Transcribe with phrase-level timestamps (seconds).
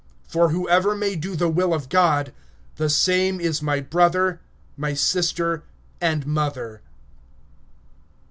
[0.31, 2.33] (35)For whoever shall do the will of God,
[2.75, 4.41] he is my brother,
[4.75, 5.61] and sister,
[6.01, 6.81] and mother.